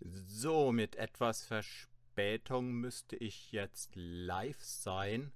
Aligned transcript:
So, 0.00 0.72
mit 0.72 0.96
etwas 0.96 1.44
Verspätung 1.44 2.72
müsste 2.72 3.16
ich 3.16 3.52
jetzt 3.52 3.92
live 3.94 4.62
sein. 4.62 5.32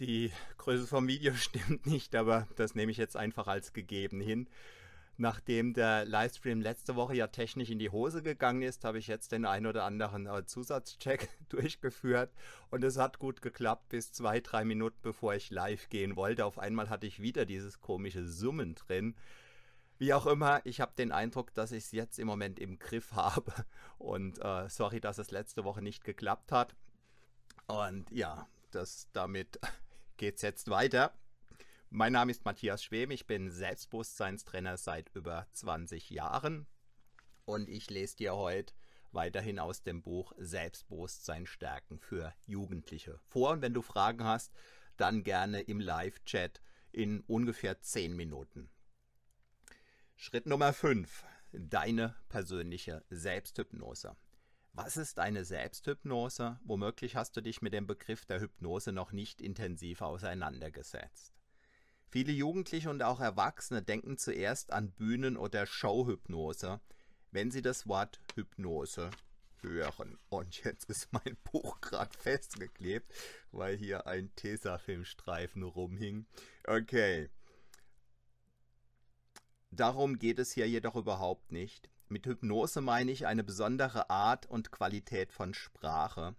Die 0.00 0.32
Größe 0.58 0.86
vom 0.86 1.06
Video 1.06 1.34
stimmt 1.34 1.86
nicht, 1.86 2.14
aber 2.16 2.48
das 2.56 2.74
nehme 2.74 2.90
ich 2.90 2.98
jetzt 2.98 3.16
einfach 3.16 3.46
als 3.46 3.72
gegeben 3.72 4.20
hin. 4.20 4.48
Nachdem 5.16 5.74
der 5.74 6.04
Livestream 6.04 6.60
letzte 6.60 6.96
Woche 6.96 7.14
ja 7.14 7.28
technisch 7.28 7.70
in 7.70 7.78
die 7.78 7.90
Hose 7.90 8.20
gegangen 8.20 8.62
ist, 8.62 8.84
habe 8.84 8.98
ich 8.98 9.06
jetzt 9.06 9.30
den 9.30 9.44
ein 9.44 9.64
oder 9.64 9.84
anderen 9.84 10.26
äh, 10.26 10.44
Zusatzcheck 10.44 11.28
durchgeführt 11.48 12.32
und 12.70 12.82
es 12.82 12.98
hat 12.98 13.20
gut 13.20 13.40
geklappt 13.40 13.90
bis 13.90 14.10
zwei, 14.10 14.40
drei 14.40 14.64
Minuten 14.64 14.98
bevor 15.02 15.34
ich 15.34 15.50
live 15.50 15.88
gehen 15.88 16.16
wollte. 16.16 16.44
Auf 16.44 16.58
einmal 16.58 16.90
hatte 16.90 17.06
ich 17.06 17.22
wieder 17.22 17.46
dieses 17.46 17.80
komische 17.80 18.26
Summen 18.26 18.74
drin. 18.74 19.14
Wie 19.98 20.12
auch 20.12 20.26
immer, 20.26 20.60
ich 20.64 20.80
habe 20.80 20.92
den 20.96 21.12
Eindruck, 21.12 21.54
dass 21.54 21.70
ich 21.70 21.84
es 21.84 21.92
jetzt 21.92 22.18
im 22.18 22.26
Moment 22.26 22.58
im 22.58 22.78
Griff 22.78 23.12
habe 23.12 23.52
und 23.98 24.38
äh, 24.44 24.68
sorry, 24.68 25.00
dass 25.00 25.18
es 25.18 25.30
letzte 25.30 25.64
Woche 25.64 25.82
nicht 25.82 26.04
geklappt 26.04 26.50
hat. 26.52 26.74
Und 27.66 28.10
ja, 28.10 28.48
das 28.70 29.08
damit 29.12 29.60
es 30.20 30.42
jetzt 30.42 30.68
weiter. 30.68 31.12
Mein 31.90 32.12
Name 32.12 32.32
ist 32.32 32.44
Matthias 32.44 32.82
Schwem, 32.82 33.12
ich 33.12 33.26
bin 33.26 33.50
Selbstbewusstseinstrainer 33.50 34.76
seit 34.76 35.10
über 35.14 35.46
20 35.52 36.10
Jahren 36.10 36.66
und 37.44 37.68
ich 37.68 37.88
lese 37.88 38.16
dir 38.16 38.34
heute 38.34 38.74
weiterhin 39.12 39.60
aus 39.60 39.84
dem 39.84 40.02
Buch 40.02 40.32
Selbstbewusstsein 40.36 41.46
stärken 41.46 42.00
für 42.00 42.34
Jugendliche 42.46 43.20
vor. 43.28 43.50
Und 43.50 43.62
wenn 43.62 43.74
du 43.74 43.82
Fragen 43.82 44.24
hast, 44.24 44.52
dann 44.96 45.22
gerne 45.22 45.60
im 45.60 45.78
Live-Chat 45.78 46.60
in 46.90 47.20
ungefähr 47.20 47.80
10 47.80 48.16
Minuten. 48.16 48.70
Schritt 50.26 50.46
Nummer 50.46 50.72
5. 50.72 51.22
Deine 51.52 52.14
persönliche 52.30 53.04
Selbsthypnose. 53.10 54.16
Was 54.72 54.96
ist 54.96 55.18
eine 55.18 55.44
Selbsthypnose? 55.44 56.58
Womöglich 56.64 57.14
hast 57.14 57.36
du 57.36 57.42
dich 57.42 57.60
mit 57.60 57.74
dem 57.74 57.86
Begriff 57.86 58.24
der 58.24 58.40
Hypnose 58.40 58.92
noch 58.92 59.12
nicht 59.12 59.42
intensiv 59.42 60.00
auseinandergesetzt. 60.00 61.34
Viele 62.08 62.32
Jugendliche 62.32 62.88
und 62.88 63.02
auch 63.02 63.20
Erwachsene 63.20 63.82
denken 63.82 64.16
zuerst 64.16 64.72
an 64.72 64.92
Bühnen- 64.92 65.36
oder 65.36 65.66
Showhypnose, 65.66 66.80
wenn 67.30 67.50
sie 67.50 67.60
das 67.60 67.86
Wort 67.86 68.18
Hypnose 68.34 69.10
hören. 69.60 70.16
Und 70.30 70.64
jetzt 70.64 70.88
ist 70.88 71.12
mein 71.12 71.36
Buch 71.52 71.82
gerade 71.82 72.16
festgeklebt, 72.16 73.12
weil 73.52 73.76
hier 73.76 74.06
ein 74.06 74.34
Tesafilmstreifen 74.36 75.64
rumhing. 75.64 76.24
Okay. 76.66 77.28
Darum 79.76 80.20
geht 80.20 80.38
es 80.38 80.52
hier 80.52 80.68
jedoch 80.68 80.94
überhaupt 80.94 81.50
nicht. 81.50 81.90
Mit 82.08 82.26
Hypnose 82.26 82.80
meine 82.80 83.10
ich 83.10 83.26
eine 83.26 83.42
besondere 83.42 84.08
Art 84.08 84.46
und 84.46 84.70
Qualität 84.70 85.32
von 85.32 85.52
Sprache, 85.52 86.36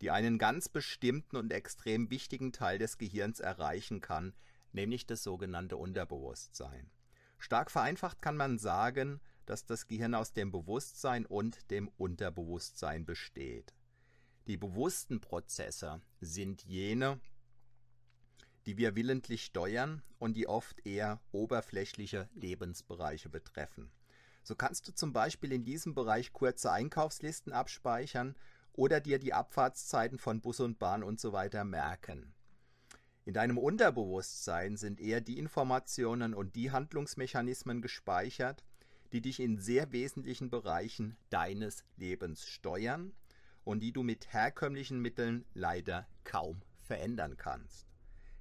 die 0.00 0.12
einen 0.12 0.38
ganz 0.38 0.68
bestimmten 0.68 1.36
und 1.36 1.52
extrem 1.52 2.10
wichtigen 2.10 2.52
Teil 2.52 2.78
des 2.78 2.96
Gehirns 2.96 3.40
erreichen 3.40 4.00
kann, 4.00 4.34
nämlich 4.70 5.04
das 5.04 5.24
sogenannte 5.24 5.76
Unterbewusstsein. 5.76 6.88
Stark 7.38 7.72
vereinfacht 7.72 8.22
kann 8.22 8.36
man 8.36 8.56
sagen, 8.56 9.20
dass 9.46 9.66
das 9.66 9.88
Gehirn 9.88 10.14
aus 10.14 10.32
dem 10.32 10.52
Bewusstsein 10.52 11.26
und 11.26 11.72
dem 11.72 11.88
Unterbewusstsein 11.96 13.04
besteht. 13.04 13.74
Die 14.46 14.56
bewussten 14.56 15.20
Prozesse 15.20 16.00
sind 16.20 16.62
jene, 16.62 17.18
die 18.66 18.76
wir 18.76 18.96
willentlich 18.96 19.44
steuern 19.44 20.02
und 20.18 20.36
die 20.36 20.48
oft 20.48 20.84
eher 20.84 21.20
oberflächliche 21.32 22.28
Lebensbereiche 22.34 23.28
betreffen. 23.28 23.90
So 24.42 24.54
kannst 24.54 24.86
du 24.88 24.94
zum 24.94 25.12
Beispiel 25.12 25.52
in 25.52 25.64
diesem 25.64 25.94
Bereich 25.94 26.32
kurze 26.32 26.70
Einkaufslisten 26.70 27.52
abspeichern 27.52 28.36
oder 28.72 29.00
dir 29.00 29.18
die 29.18 29.32
Abfahrtszeiten 29.32 30.18
von 30.18 30.40
Bus 30.40 30.60
und 30.60 30.78
Bahn 30.78 31.02
und 31.02 31.20
so 31.20 31.32
weiter 31.32 31.64
merken. 31.64 32.34
In 33.24 33.34
deinem 33.34 33.58
Unterbewusstsein 33.58 34.76
sind 34.76 35.00
eher 35.00 35.20
die 35.20 35.38
Informationen 35.38 36.32
und 36.32 36.54
die 36.54 36.70
Handlungsmechanismen 36.70 37.82
gespeichert, 37.82 38.62
die 39.12 39.20
dich 39.20 39.40
in 39.40 39.58
sehr 39.58 39.90
wesentlichen 39.92 40.50
Bereichen 40.50 41.16
deines 41.30 41.84
Lebens 41.96 42.46
steuern 42.46 43.14
und 43.64 43.80
die 43.80 43.92
du 43.92 44.04
mit 44.04 44.32
herkömmlichen 44.32 45.00
Mitteln 45.00 45.44
leider 45.54 46.06
kaum 46.22 46.62
verändern 46.82 47.36
kannst. 47.36 47.95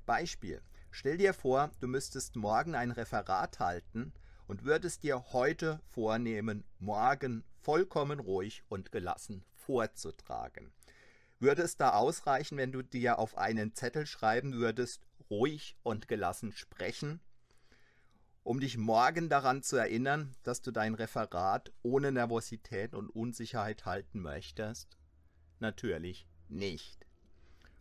Beispiel. 0.06 0.62
Stell 0.92 1.18
dir 1.18 1.34
vor, 1.34 1.72
du 1.80 1.88
müsstest 1.88 2.36
morgen 2.36 2.76
ein 2.76 2.92
Referat 2.92 3.60
halten 3.60 4.14
und 4.48 4.64
würdest 4.64 5.04
dir 5.04 5.34
heute 5.34 5.82
vornehmen, 5.88 6.64
morgen 6.80 7.44
vollkommen 7.62 8.20
ruhig 8.20 8.64
und 8.70 8.92
gelassen 8.92 9.44
vorzutragen. 9.56 10.72
Würde 11.40 11.64
es 11.64 11.78
da 11.78 11.94
ausreichen, 11.94 12.58
wenn 12.58 12.72
du 12.72 12.82
dir 12.82 13.20
auf 13.20 13.38
einen 13.38 13.74
Zettel 13.74 14.06
schreiben 14.06 14.54
würdest, 14.54 15.06
ruhig 15.30 15.76
und 15.84 16.08
gelassen 16.08 16.52
sprechen, 16.54 17.20
um 18.44 18.60
dich 18.60 18.78
morgen 18.78 19.28
daran 19.28 19.64
zu 19.64 19.76
erinnern, 19.76 20.36
dass 20.44 20.62
du 20.62 20.72
dein 20.72 20.94
Referat 20.94 21.74
ohne 21.82 22.12
Nervosität 22.12 22.94
und 22.94 23.10
Unsicherheit 23.10 23.86
halten 23.86 24.22
möchtest? 24.22 24.98
Natürlich 25.60 26.28
nicht. 26.48 27.05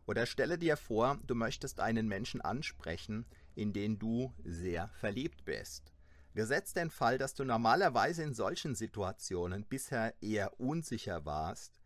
Oder 0.07 0.27
stelle 0.27 0.59
dir 0.59 0.77
vor, 0.77 1.19
du 1.27 1.35
möchtest 1.35 1.81
einen 1.81 2.09
Menschen 2.09 2.41
ansprechen, 2.41 3.27
in 3.55 3.73
den 3.73 3.99
du 3.99 4.35
sehr 4.45 4.89
verliebt 4.91 5.45
bist. 5.45 5.93
Gesetzt 6.35 6.77
den 6.77 6.91
Fall, 6.91 7.17
dass 7.17 7.35
du 7.35 7.45
normalerweise 7.45 8.23
in 8.23 8.35
solchen 8.35 8.75
Situationen 8.75 9.65
bisher 9.65 10.15
eher 10.21 10.59
unsicher 10.59 11.25
warst, 11.25 11.81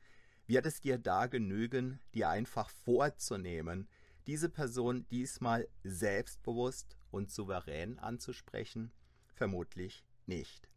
wird 0.46 0.64
es 0.64 0.80
dir 0.80 0.98
da 0.98 1.26
genügen, 1.26 2.00
dir 2.14 2.30
einfach 2.30 2.70
vorzunehmen, 2.70 3.88
diese 4.26 4.48
Person 4.48 5.06
diesmal 5.10 5.68
selbstbewusst 5.84 6.96
und 7.10 7.30
souverän 7.30 7.98
anzusprechen? 7.98 8.90
Vermutlich 9.34 10.04
nicht. 10.26 10.68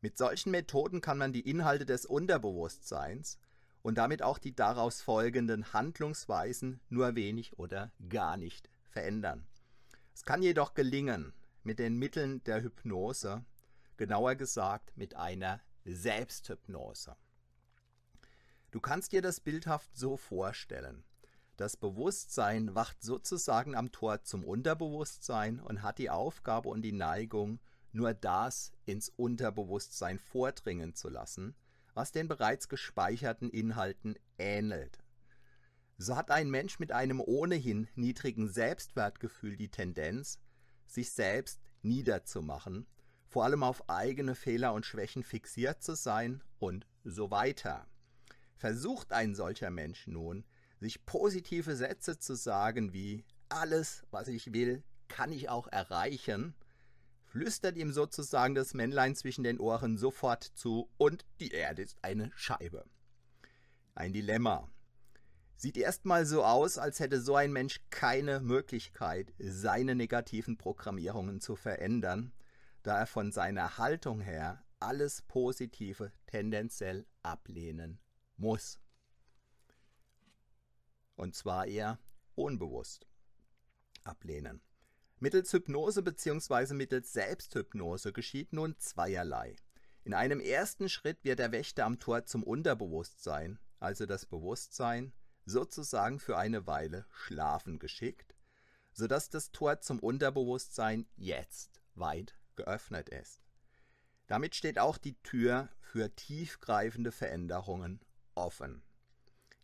Mit 0.00 0.18
solchen 0.18 0.50
Methoden 0.50 1.00
kann 1.00 1.18
man 1.18 1.32
die 1.32 1.48
Inhalte 1.48 1.86
des 1.86 2.04
Unterbewusstseins 2.04 3.38
und 3.86 3.98
damit 3.98 4.20
auch 4.20 4.38
die 4.38 4.52
daraus 4.52 5.00
folgenden 5.00 5.72
Handlungsweisen 5.72 6.80
nur 6.88 7.14
wenig 7.14 7.56
oder 7.56 7.92
gar 8.08 8.36
nicht 8.36 8.68
verändern. 8.88 9.46
Es 10.12 10.24
kann 10.24 10.42
jedoch 10.42 10.74
gelingen, 10.74 11.32
mit 11.62 11.78
den 11.78 11.96
Mitteln 11.96 12.42
der 12.42 12.64
Hypnose, 12.64 13.44
genauer 13.96 14.34
gesagt 14.34 14.90
mit 14.96 15.14
einer 15.14 15.60
Selbsthypnose. 15.84 17.14
Du 18.72 18.80
kannst 18.80 19.12
dir 19.12 19.22
das 19.22 19.38
bildhaft 19.38 19.96
so 19.96 20.16
vorstellen. 20.16 21.04
Das 21.56 21.76
Bewusstsein 21.76 22.74
wacht 22.74 23.04
sozusagen 23.04 23.76
am 23.76 23.92
Tor 23.92 24.24
zum 24.24 24.42
Unterbewusstsein 24.42 25.60
und 25.60 25.84
hat 25.84 25.98
die 25.98 26.10
Aufgabe 26.10 26.70
und 26.70 26.82
die 26.82 26.90
Neigung, 26.90 27.60
nur 27.92 28.14
das 28.14 28.72
ins 28.84 29.10
Unterbewusstsein 29.10 30.18
vordringen 30.18 30.96
zu 30.96 31.08
lassen, 31.08 31.54
was 31.96 32.12
den 32.12 32.28
bereits 32.28 32.68
gespeicherten 32.68 33.48
Inhalten 33.48 34.16
ähnelt. 34.38 35.02
So 35.96 36.14
hat 36.14 36.30
ein 36.30 36.50
Mensch 36.50 36.78
mit 36.78 36.92
einem 36.92 37.22
ohnehin 37.22 37.88
niedrigen 37.94 38.50
Selbstwertgefühl 38.50 39.56
die 39.56 39.70
Tendenz, 39.70 40.38
sich 40.86 41.10
selbst 41.10 41.58
niederzumachen, 41.80 42.86
vor 43.26 43.44
allem 43.44 43.62
auf 43.62 43.88
eigene 43.88 44.34
Fehler 44.34 44.74
und 44.74 44.84
Schwächen 44.84 45.22
fixiert 45.22 45.82
zu 45.82 45.96
sein 45.96 46.44
und 46.58 46.86
so 47.02 47.30
weiter. 47.30 47.86
Versucht 48.56 49.14
ein 49.14 49.34
solcher 49.34 49.70
Mensch 49.70 50.06
nun, 50.06 50.44
sich 50.80 51.06
positive 51.06 51.76
Sätze 51.76 52.18
zu 52.18 52.36
sagen 52.36 52.92
wie 52.92 53.24
alles, 53.48 54.04
was 54.10 54.28
ich 54.28 54.52
will, 54.52 54.82
kann 55.08 55.32
ich 55.32 55.48
auch 55.48 55.66
erreichen, 55.68 56.54
flüstert 57.36 57.76
ihm 57.76 57.92
sozusagen 57.92 58.54
das 58.54 58.72
Männlein 58.72 59.14
zwischen 59.14 59.44
den 59.44 59.60
Ohren 59.60 59.98
sofort 59.98 60.42
zu 60.42 60.88
und 60.96 61.26
die 61.38 61.50
Erde 61.50 61.82
ist 61.82 61.98
eine 62.00 62.32
Scheibe. 62.34 62.86
Ein 63.94 64.14
Dilemma. 64.14 64.70
Sieht 65.54 65.76
erstmal 65.76 66.24
so 66.24 66.42
aus, 66.44 66.78
als 66.78 66.98
hätte 66.98 67.20
so 67.20 67.36
ein 67.36 67.52
Mensch 67.52 67.82
keine 67.90 68.40
Möglichkeit, 68.40 69.34
seine 69.38 69.94
negativen 69.94 70.56
Programmierungen 70.56 71.42
zu 71.42 71.56
verändern, 71.56 72.32
da 72.82 73.00
er 73.00 73.06
von 73.06 73.30
seiner 73.32 73.76
Haltung 73.76 74.22
her 74.22 74.64
alles 74.80 75.20
Positive 75.20 76.12
tendenziell 76.24 77.04
ablehnen 77.22 77.98
muss. 78.38 78.80
Und 81.16 81.34
zwar 81.34 81.66
eher 81.66 81.98
unbewusst 82.34 83.06
ablehnen. 84.04 84.62
Mittels 85.18 85.50
Hypnose 85.54 86.02
bzw. 86.02 86.74
mittels 86.74 87.14
Selbsthypnose 87.14 88.12
geschieht 88.12 88.52
nun 88.52 88.78
zweierlei. 88.78 89.56
In 90.04 90.12
einem 90.12 90.40
ersten 90.40 90.90
Schritt 90.90 91.24
wird 91.24 91.38
der 91.38 91.52
Wächter 91.52 91.86
am 91.86 91.98
Tor 91.98 92.26
zum 92.26 92.42
Unterbewusstsein, 92.42 93.58
also 93.80 94.04
das 94.04 94.26
Bewusstsein, 94.26 95.14
sozusagen 95.46 96.20
für 96.20 96.36
eine 96.36 96.66
Weile 96.66 97.06
schlafen 97.10 97.78
geschickt, 97.78 98.34
sodass 98.92 99.30
das 99.30 99.52
Tor 99.52 99.80
zum 99.80 100.00
Unterbewusstsein 100.00 101.06
jetzt 101.16 101.80
weit 101.94 102.38
geöffnet 102.54 103.08
ist. 103.08 103.40
Damit 104.26 104.54
steht 104.54 104.78
auch 104.78 104.98
die 104.98 105.16
Tür 105.22 105.70
für 105.80 106.14
tiefgreifende 106.14 107.10
Veränderungen 107.10 108.00
offen. 108.34 108.82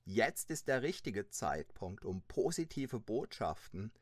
Jetzt 0.05 0.51
ist 0.51 0.67
der 0.67 0.81
richtige 0.81 1.29
Zeitpunkt, 1.29 2.07
um 2.07 2.23
positive 2.23 2.99
Botschaften, 2.99 3.93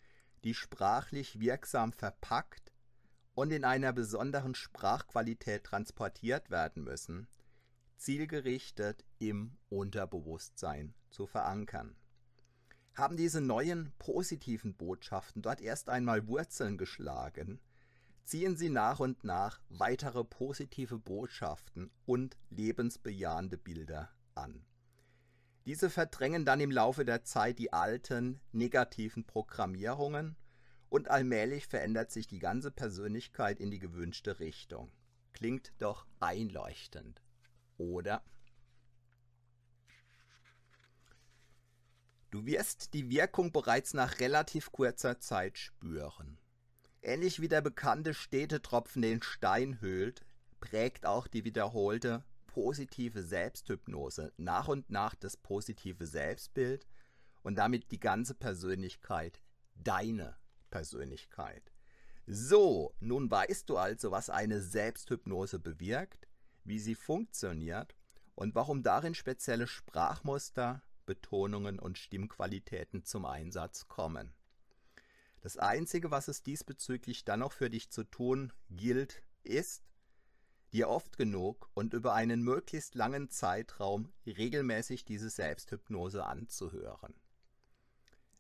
die 0.45 0.55
sprachlich 0.55 1.41
wirksam 1.41 1.93
verpackt 1.93 2.73
und 3.35 3.53
in 3.53 3.65
einer 3.65 3.93
besonderen 3.93 4.55
Sprachqualität 4.55 5.65
transportiert 5.65 6.51
werden 6.51 6.85
müssen, 6.85 7.29
zielgerichtet 7.97 9.05
im 9.19 9.57
Unterbewusstsein 9.69 10.95
zu 11.11 11.27
verankern. 11.27 11.97
Haben 12.95 13.17
diese 13.17 13.41
neuen 13.41 13.93
positiven 13.99 14.75
Botschaften 14.75 15.43
dort 15.43 15.61
erst 15.61 15.89
einmal 15.89 16.27
Wurzeln 16.27 16.77
geschlagen, 16.77 17.61
ziehen 18.25 18.57
sie 18.57 18.69
nach 18.69 19.01
und 19.01 19.25
nach 19.25 19.61
weitere 19.69 20.25
positive 20.25 20.99
Botschaften 20.99 21.91
und 22.07 22.37
lebensbejahende 22.51 23.59
Bilder 23.59 24.11
an. 24.35 24.65
Diese 25.67 25.91
verdrängen 25.91 26.45
dann 26.45 26.61
im 26.61 26.71
Laufe 26.71 27.05
der 27.05 27.23
Zeit 27.23 27.59
die 27.59 27.73
alten 27.73 28.41
negativen 28.53 29.25
Programmierungen 29.25 30.37
und 30.89 31.09
allmählich 31.09 31.67
verändert 31.67 32.11
sich 32.11 32.27
die 32.27 32.39
ganze 32.39 32.71
Persönlichkeit 32.71 33.61
in 33.61 33.71
die 33.71 33.79
gewünschte 33.79 34.41
Richtung. 34.41 34.91
Klingt 35.33 35.73
doch 35.79 36.07
einleuchtend, 36.19 37.23
oder? 37.77 38.23
Du 42.31 42.47
wirst 42.47 42.95
die 42.95 43.11
Wirkung 43.11 43.53
bereits 43.53 43.93
nach 43.93 44.21
relativ 44.21 44.73
kurzer 44.73 45.19
Zeit 45.19 45.59
spüren. 45.59 46.39
Ähnlich 47.03 47.41
wie 47.41 47.49
der 47.49 47.61
bekannte 47.61 48.15
Städtetropfen 48.15 49.03
den 49.03 49.23
Stein 49.23 49.81
höhlt, 49.81 50.25
prägt 50.61 51.07
auch 51.07 51.27
die 51.27 51.45
wiederholte 51.45 52.23
positive 52.53 53.23
Selbsthypnose 53.23 54.33
nach 54.37 54.67
und 54.67 54.91
nach 54.91 55.15
das 55.15 55.37
positive 55.37 56.05
Selbstbild 56.05 56.85
und 57.43 57.55
damit 57.55 57.93
die 57.93 58.01
ganze 58.01 58.35
Persönlichkeit, 58.35 59.41
deine 59.77 60.37
Persönlichkeit. 60.71 61.63
So, 62.27 62.93
nun 62.99 63.31
weißt 63.31 63.71
du 63.71 63.77
also, 63.77 64.11
was 64.11 64.31
eine 64.31 64.61
Selbsthypnose 64.61 65.61
bewirkt, 65.61 66.27
wie 66.65 66.81
sie 66.81 66.97
funktioniert 66.97 67.95
und 68.35 68.57
warum 68.57 68.83
darin 68.83 69.15
spezielle 69.15 69.69
Sprachmuster, 69.69 70.83
Betonungen 71.07 71.79
und 71.79 71.99
Stimmqualitäten 71.99 73.05
zum 73.05 73.27
Einsatz 73.27 73.87
kommen. 73.87 74.35
Das 75.41 75.57
Einzige, 75.57 76.11
was 76.11 76.27
es 76.27 76.43
diesbezüglich 76.43 77.25
dann 77.25 77.41
noch 77.41 77.53
für 77.53 77.71
dich 77.71 77.91
zu 77.91 78.03
tun 78.03 78.53
gilt, 78.71 79.23
ist, 79.45 79.90
dir 80.73 80.89
oft 80.89 81.17
genug 81.17 81.69
und 81.75 81.95
über 81.95 82.15
einen 82.15 82.43
möglichst 82.43 82.95
langen 82.95 83.29
Zeitraum 83.31 84.13
regelmäßig 84.27 85.05
diese 85.05 85.31
Selbsthypnose 85.31 86.25
anzuhören. 86.25 87.15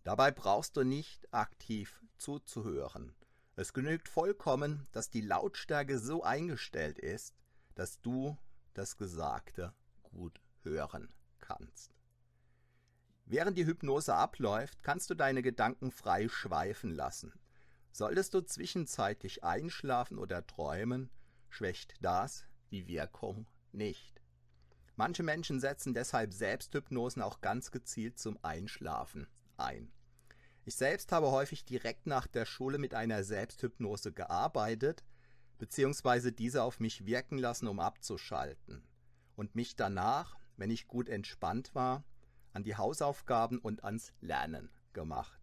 Dabei 0.02 0.30
brauchst 0.30 0.76
du 0.76 0.84
nicht 0.84 1.32
aktiv 1.34 2.00
zuzuhören. 2.16 3.14
Es 3.56 3.72
genügt 3.72 4.08
vollkommen, 4.08 4.86
dass 4.92 5.10
die 5.10 5.20
Lautstärke 5.20 5.98
so 5.98 6.22
eingestellt 6.22 6.98
ist, 6.98 7.34
dass 7.74 8.00
du 8.00 8.38
das 8.74 8.96
Gesagte 8.96 9.74
gut 10.02 10.40
hören 10.62 11.12
kannst. 11.38 11.94
Während 13.26 13.58
die 13.58 13.66
Hypnose 13.66 14.14
abläuft, 14.14 14.82
kannst 14.82 15.10
du 15.10 15.14
deine 15.14 15.42
Gedanken 15.42 15.90
frei 15.90 16.28
schweifen 16.28 16.90
lassen. 16.90 17.32
Solltest 17.92 18.34
du 18.34 18.40
zwischenzeitlich 18.40 19.44
einschlafen 19.44 20.18
oder 20.18 20.46
träumen, 20.46 21.10
schwächt 21.50 21.94
das 22.00 22.44
die 22.70 22.86
Wirkung 22.86 23.46
nicht. 23.72 24.22
Manche 24.96 25.22
Menschen 25.22 25.60
setzen 25.60 25.94
deshalb 25.94 26.32
Selbsthypnosen 26.32 27.22
auch 27.22 27.40
ganz 27.40 27.70
gezielt 27.70 28.18
zum 28.18 28.38
Einschlafen 28.42 29.28
ein. 29.56 29.92
Ich 30.64 30.76
selbst 30.76 31.10
habe 31.10 31.30
häufig 31.30 31.64
direkt 31.64 32.06
nach 32.06 32.26
der 32.26 32.44
Schule 32.44 32.78
mit 32.78 32.94
einer 32.94 33.24
Selbsthypnose 33.24 34.12
gearbeitet, 34.12 35.04
beziehungsweise 35.58 36.32
diese 36.32 36.62
auf 36.62 36.80
mich 36.80 37.06
wirken 37.06 37.38
lassen, 37.38 37.66
um 37.66 37.80
abzuschalten. 37.80 38.86
Und 39.36 39.54
mich 39.54 39.74
danach, 39.74 40.36
wenn 40.56 40.70
ich 40.70 40.86
gut 40.86 41.08
entspannt 41.08 41.74
war, 41.74 42.04
an 42.52 42.62
die 42.62 42.76
Hausaufgaben 42.76 43.58
und 43.58 43.84
ans 43.84 44.12
Lernen 44.20 44.70
gemacht. 44.92 45.40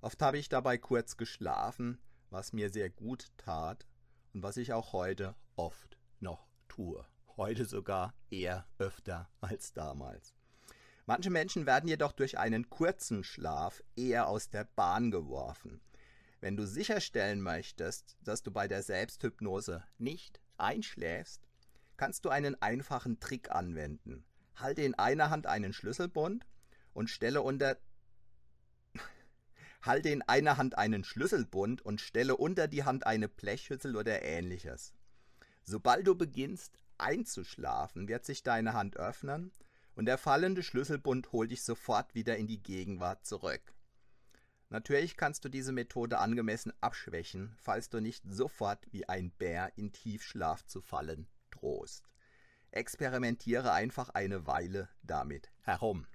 Oft 0.00 0.20
habe 0.22 0.38
ich 0.38 0.48
dabei 0.48 0.78
kurz 0.78 1.16
geschlafen, 1.16 1.98
was 2.30 2.52
mir 2.52 2.70
sehr 2.70 2.90
gut 2.90 3.32
tat 3.36 3.86
und 4.32 4.42
was 4.42 4.56
ich 4.56 4.72
auch 4.72 4.92
heute 4.92 5.34
oft 5.56 5.98
noch 6.20 6.46
tue. 6.68 7.04
Heute 7.36 7.64
sogar 7.64 8.14
eher 8.30 8.66
öfter 8.78 9.28
als 9.40 9.72
damals. 9.72 10.34
Manche 11.06 11.30
Menschen 11.30 11.66
werden 11.66 11.88
jedoch 11.88 12.12
durch 12.12 12.38
einen 12.38 12.70
kurzen 12.70 13.24
Schlaf 13.24 13.82
eher 13.96 14.28
aus 14.28 14.48
der 14.48 14.64
Bahn 14.64 15.10
geworfen. 15.10 15.80
Wenn 16.40 16.56
du 16.56 16.66
sicherstellen 16.66 17.40
möchtest, 17.40 18.16
dass 18.22 18.42
du 18.42 18.50
bei 18.50 18.68
der 18.68 18.82
Selbsthypnose 18.82 19.84
nicht 19.98 20.40
einschläfst, 20.56 21.48
kannst 21.96 22.24
du 22.24 22.30
einen 22.30 22.60
einfachen 22.60 23.20
Trick 23.20 23.50
anwenden. 23.50 24.24
Halte 24.56 24.82
in 24.82 24.94
einer 24.94 25.30
Hand 25.30 25.46
einen 25.46 25.72
Schlüsselbund 25.72 26.46
und 26.92 27.10
stelle 27.10 27.42
unter 27.42 27.76
Halte 29.82 30.08
in 30.08 30.22
einer 30.22 30.56
Hand 30.56 30.78
einen 30.78 31.04
Schlüsselbund 31.04 31.82
und 31.82 32.00
stelle 32.00 32.36
unter 32.36 32.68
die 32.68 32.84
Hand 32.84 33.06
eine 33.06 33.28
Blechschüssel 33.28 33.96
oder 33.96 34.22
ähnliches. 34.22 34.94
Sobald 35.64 36.06
du 36.06 36.14
beginnst 36.14 36.78
einzuschlafen, 36.98 38.08
wird 38.08 38.24
sich 38.24 38.42
deine 38.42 38.74
Hand 38.74 38.96
öffnen 38.96 39.52
und 39.94 40.06
der 40.06 40.18
fallende 40.18 40.62
Schlüsselbund 40.62 41.32
holt 41.32 41.50
dich 41.50 41.62
sofort 41.62 42.14
wieder 42.14 42.36
in 42.36 42.46
die 42.46 42.62
Gegenwart 42.62 43.24
zurück. 43.24 43.74
Natürlich 44.68 45.16
kannst 45.16 45.44
du 45.44 45.48
diese 45.48 45.72
Methode 45.72 46.18
angemessen 46.18 46.72
abschwächen, 46.80 47.54
falls 47.58 47.88
du 47.88 48.00
nicht 48.00 48.24
sofort 48.26 48.86
wie 48.90 49.08
ein 49.08 49.30
Bär 49.30 49.72
in 49.76 49.92
Tiefschlaf 49.92 50.64
zu 50.66 50.80
fallen 50.80 51.28
drohst. 51.50 52.08
Experimentiere 52.70 53.72
einfach 53.72 54.08
eine 54.10 54.46
Weile 54.46 54.88
damit 55.02 55.52
herum. 55.60 56.06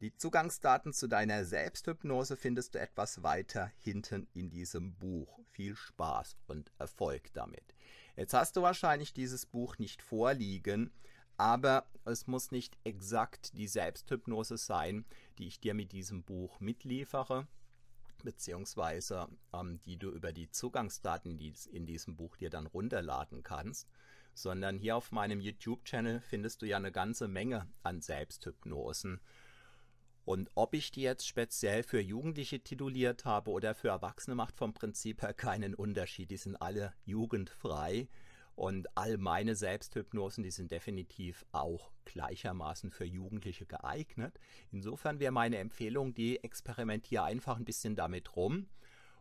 Die 0.00 0.14
Zugangsdaten 0.14 0.92
zu 0.92 1.08
deiner 1.08 1.44
Selbsthypnose 1.44 2.36
findest 2.36 2.74
du 2.74 2.78
etwas 2.78 3.22
weiter 3.22 3.72
hinten 3.78 4.28
in 4.34 4.50
diesem 4.50 4.94
Buch. 4.94 5.40
Viel 5.50 5.74
Spaß 5.74 6.36
und 6.46 6.70
Erfolg 6.78 7.32
damit. 7.32 7.74
Jetzt 8.16 8.34
hast 8.34 8.56
du 8.56 8.62
wahrscheinlich 8.62 9.12
dieses 9.12 9.46
Buch 9.46 9.78
nicht 9.78 10.02
vorliegen, 10.02 10.90
aber 11.36 11.86
es 12.04 12.26
muss 12.26 12.50
nicht 12.50 12.78
exakt 12.84 13.56
die 13.56 13.68
Selbsthypnose 13.68 14.56
sein, 14.56 15.04
die 15.38 15.46
ich 15.46 15.60
dir 15.60 15.74
mit 15.74 15.92
diesem 15.92 16.24
Buch 16.24 16.60
mitliefere, 16.60 17.46
beziehungsweise 18.24 19.28
ähm, 19.52 19.80
die 19.84 19.98
du 19.98 20.10
über 20.10 20.32
die 20.32 20.50
Zugangsdaten 20.50 21.38
in 21.38 21.86
diesem 21.86 22.16
Buch 22.16 22.36
dir 22.36 22.50
dann 22.50 22.66
runterladen 22.66 23.42
kannst 23.42 23.86
sondern 24.36 24.78
hier 24.78 24.96
auf 24.96 25.12
meinem 25.12 25.40
YouTube-Channel 25.40 26.20
findest 26.20 26.60
du 26.60 26.66
ja 26.66 26.76
eine 26.76 26.92
ganze 26.92 27.26
Menge 27.26 27.66
an 27.82 28.02
Selbsthypnosen. 28.02 29.20
Und 30.26 30.50
ob 30.54 30.74
ich 30.74 30.90
die 30.90 31.00
jetzt 31.00 31.26
speziell 31.26 31.82
für 31.82 32.00
Jugendliche 32.00 32.60
tituliert 32.60 33.24
habe 33.24 33.50
oder 33.50 33.74
für 33.74 33.88
Erwachsene, 33.88 34.34
macht 34.34 34.58
vom 34.58 34.74
Prinzip 34.74 35.22
her 35.22 35.32
keinen 35.32 35.74
Unterschied. 35.74 36.30
Die 36.30 36.36
sind 36.36 36.56
alle 36.56 36.92
jugendfrei. 37.06 38.08
Und 38.54 38.88
all 38.96 39.18
meine 39.18 39.54
Selbsthypnosen, 39.54 40.42
die 40.42 40.50
sind 40.50 40.72
definitiv 40.72 41.44
auch 41.52 41.90
gleichermaßen 42.06 42.90
für 42.90 43.04
Jugendliche 43.04 43.66
geeignet. 43.66 44.38
Insofern 44.72 45.20
wäre 45.20 45.32
meine 45.32 45.58
Empfehlung, 45.58 46.14
die 46.14 46.42
experimentiere 46.42 47.24
einfach 47.24 47.56
ein 47.56 47.66
bisschen 47.66 47.96
damit 47.96 48.34
rum 48.34 48.66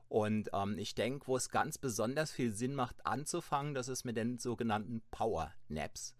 und 0.07 0.49
ähm, 0.53 0.77
ich 0.77 0.95
denke, 0.95 1.27
wo 1.27 1.35
es 1.35 1.49
ganz 1.49 1.77
besonders 1.77 2.31
viel 2.31 2.51
Sinn 2.51 2.75
macht 2.75 3.05
anzufangen, 3.05 3.73
das 3.73 3.87
ist 3.87 4.05
mit 4.05 4.17
den 4.17 4.37
sogenannten 4.37 5.01
Power 5.11 5.53
Naps. 5.67 6.15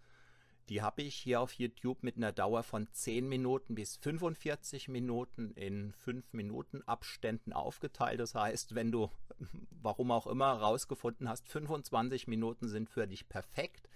Die 0.68 0.82
habe 0.82 1.02
ich 1.02 1.14
hier 1.14 1.40
auf 1.40 1.52
YouTube 1.52 2.02
mit 2.02 2.16
einer 2.16 2.32
Dauer 2.32 2.62
von 2.62 2.88
10 2.90 3.28
Minuten 3.28 3.74
bis 3.76 3.96
45 3.96 4.88
Minuten 4.88 5.52
in 5.52 5.92
5 5.92 6.32
Minuten 6.32 6.82
Abständen 6.82 7.52
aufgeteilt. 7.52 8.18
Das 8.18 8.34
heißt, 8.34 8.74
wenn 8.74 8.90
du, 8.90 9.10
warum 9.82 10.10
auch 10.10 10.26
immer, 10.26 10.52
rausgefunden 10.52 11.28
hast, 11.28 11.48
25 11.48 12.26
Minuten 12.26 12.68
sind 12.68 12.90
für 12.90 13.06
dich 13.06 13.28
perfekt, 13.28 13.88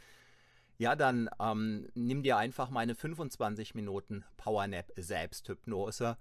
ja, 0.78 0.96
dann 0.96 1.28
ähm, 1.38 1.88
nimm 1.94 2.22
dir 2.22 2.38
einfach 2.38 2.70
meine 2.70 2.94
25 2.94 3.74
Minuten 3.74 4.24
Powernap 4.38 4.92
Selbsthypnose 4.96 6.16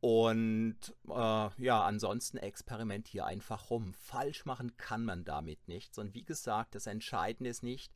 und 0.00 0.78
äh, 1.08 1.48
ja, 1.62 1.84
ansonsten 1.84 2.38
experimentiere 2.38 3.24
einfach 3.24 3.70
rum. 3.70 3.94
Falsch 3.94 4.46
machen 4.46 4.76
kann 4.76 5.04
man 5.04 5.24
damit 5.24 5.68
nichts. 5.68 5.96
Und 5.96 6.12
wie 6.12 6.24
gesagt, 6.24 6.74
das 6.74 6.88
Entscheidende 6.88 7.50
ist 7.50 7.62
nicht, 7.62 7.94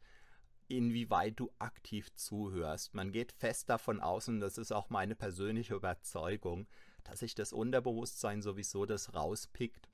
inwieweit 0.68 1.38
du 1.38 1.50
aktiv 1.58 2.14
zuhörst. 2.14 2.94
Man 2.94 3.12
geht 3.12 3.32
fest 3.32 3.68
davon 3.70 4.00
aus, 4.00 4.28
und 4.28 4.40
das 4.40 4.58
ist 4.58 4.73
auch 4.73 4.90
meine 4.90 5.14
persönliche 5.14 5.75
Überzeugung, 5.75 6.66
dass 7.04 7.20
sich 7.20 7.35
das 7.35 7.52
Unterbewusstsein 7.52 8.42
sowieso 8.42 8.87
das 8.87 9.14
rauspickt, 9.14 9.88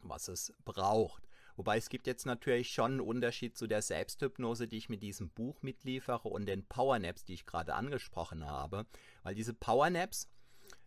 was 0.00 0.28
es 0.28 0.52
braucht. 0.64 1.28
Wobei 1.56 1.76
es 1.76 1.88
gibt 1.88 2.06
jetzt 2.06 2.26
natürlich 2.26 2.70
schon 2.72 2.92
einen 2.92 3.00
Unterschied 3.00 3.56
zu 3.56 3.68
der 3.68 3.82
Selbsthypnose, 3.82 4.66
die 4.66 4.78
ich 4.78 4.88
mit 4.88 5.02
diesem 5.02 5.30
Buch 5.30 5.62
mitliefere 5.62 6.28
und 6.28 6.46
den 6.46 6.66
Powernaps, 6.66 7.24
die 7.24 7.34
ich 7.34 7.46
gerade 7.46 7.74
angesprochen 7.74 8.44
habe. 8.44 8.86
Weil 9.22 9.36
diese 9.36 9.54
Powernaps, 9.54 10.28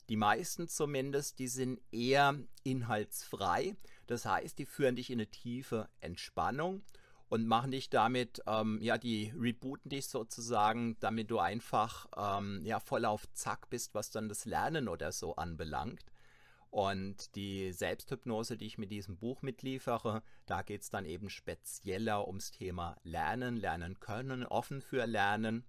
die 0.09 0.17
meisten 0.17 0.67
zumindest, 0.67 1.39
die 1.39 1.47
sind 1.47 1.79
eher 1.91 2.37
inhaltsfrei. 2.63 3.75
Das 4.07 4.25
heißt, 4.25 4.59
die 4.59 4.65
führen 4.65 4.97
dich 4.97 5.09
in 5.09 5.19
eine 5.19 5.27
tiefe 5.27 5.89
Entspannung 6.01 6.83
und 7.29 7.45
machen 7.45 7.71
dich 7.71 7.89
damit, 7.89 8.41
ähm, 8.47 8.79
ja, 8.81 8.97
die 8.97 9.33
rebooten 9.37 9.89
dich 9.89 10.07
sozusagen, 10.07 10.97
damit 10.99 11.29
du 11.29 11.39
einfach 11.39 12.07
ähm, 12.15 12.61
ja, 12.63 12.79
voll 12.79 13.05
auf 13.05 13.31
Zack 13.33 13.69
bist, 13.69 13.93
was 13.93 14.11
dann 14.11 14.29
das 14.29 14.45
Lernen 14.45 14.87
oder 14.87 15.11
so 15.11 15.35
anbelangt. 15.35 16.05
Und 16.69 17.35
die 17.35 17.71
Selbsthypnose, 17.71 18.57
die 18.57 18.67
ich 18.67 18.77
mit 18.77 18.91
diesem 18.91 19.17
Buch 19.17 19.41
mitliefere, 19.41 20.21
da 20.45 20.61
geht 20.61 20.81
es 20.81 20.89
dann 20.89 21.05
eben 21.05 21.29
spezieller 21.29 22.27
ums 22.27 22.51
Thema 22.51 22.97
Lernen, 23.03 23.57
Lernen 23.57 23.99
können, 23.99 24.45
offen 24.45 24.81
für 24.81 25.05
Lernen, 25.05 25.65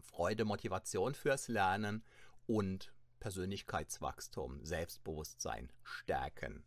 Freude, 0.00 0.44
Motivation 0.44 1.14
fürs 1.14 1.48
Lernen 1.48 2.04
und 2.46 2.92
Persönlichkeitswachstum, 3.20 4.64
Selbstbewusstsein 4.64 5.72
stärken. 5.82 6.64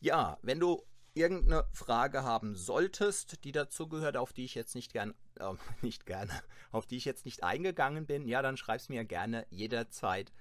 Ja, 0.00 0.38
wenn 0.42 0.60
du 0.60 0.84
irgendeine 1.16 1.64
Frage 1.72 2.22
haben 2.22 2.54
solltest, 2.54 3.44
die 3.44 3.52
dazu 3.52 3.88
gehört, 3.88 4.16
auf 4.16 4.32
die 4.32 4.44
ich 4.44 4.54
jetzt 4.54 4.74
nicht 4.74 4.92
gern, 4.92 5.14
äh, 5.40 5.52
nicht 5.82 6.06
gerne, 6.06 6.32
auf 6.70 6.86
die 6.86 6.96
ich 6.96 7.04
jetzt 7.04 7.24
nicht 7.24 7.42
eingegangen 7.42 8.06
bin, 8.06 8.28
ja, 8.28 8.42
dann 8.42 8.56
schreib's 8.56 8.88
mir 8.88 9.04
gerne 9.04 9.46
jederzeit 9.50 10.32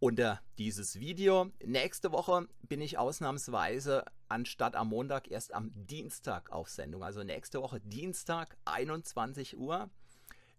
unter 0.00 0.40
dieses 0.58 1.00
Video. 1.00 1.50
Nächste 1.64 2.12
Woche 2.12 2.48
bin 2.62 2.80
ich 2.80 2.98
ausnahmsweise 2.98 4.04
anstatt 4.28 4.74
am 4.76 4.88
Montag 4.88 5.30
erst 5.30 5.54
am 5.54 5.70
Dienstag 5.74 6.50
auf 6.50 6.68
Sendung. 6.68 7.02
Also 7.02 7.22
nächste 7.22 7.62
Woche 7.62 7.80
Dienstag 7.80 8.56
21 8.64 9.56
Uhr. 9.56 9.88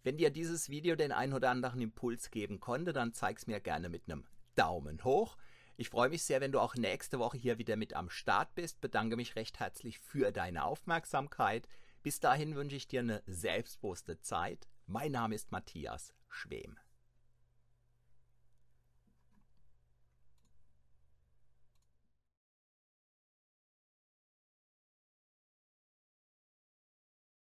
Wenn 0.04 0.18
dir 0.18 0.30
dieses 0.30 0.70
Video 0.70 0.96
den 0.96 1.12
ein 1.12 1.34
oder 1.34 1.50
anderen 1.50 1.82
Impuls 1.82 2.32
geben 2.32 2.60
konnte, 2.60 2.94
dann 2.94 3.14
zeig's 3.14 3.48
mir 3.48 3.60
gerne 3.60 3.90
mit 3.90 4.04
einem 4.08 4.26
Daumen 4.56 5.04
hoch. 5.04 5.38
Ich 5.78 5.90
freue 5.90 6.10
mich 6.10 6.24
sehr, 6.24 6.40
wenn 6.40 6.54
du 6.54 6.62
auch 6.62 6.76
nächste 6.76 7.20
Woche 7.20 7.38
hier 7.38 7.58
wieder 7.58 7.76
mit 7.76 7.94
am 7.96 8.10
Start 8.10 8.56
bist. 8.56 8.80
Bedanke 8.80 9.18
mich 9.18 9.36
recht 9.36 9.60
herzlich 9.60 10.00
für 10.00 10.32
deine 10.32 10.64
Aufmerksamkeit. 10.64 11.68
Bis 12.02 12.22
dahin 12.22 12.56
wünsche 12.56 12.78
ich 12.78 12.88
dir 12.88 13.02
eine 13.02 13.24
selbstbewusste 13.26 14.22
Zeit. 14.22 14.70
Mein 14.86 15.12
Name 15.12 15.36
ist 15.36 15.52
Matthias 15.52 16.14
Schwem. 16.30 16.78